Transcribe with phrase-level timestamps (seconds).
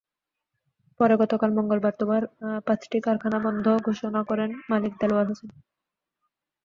[0.99, 2.21] পরে গতকাল মঙ্গলবার তোবার
[2.67, 5.49] পাঁচটি কারখানা বন্ধ ঘোষণা করেন মালিক দেলোয়ার হোসেন।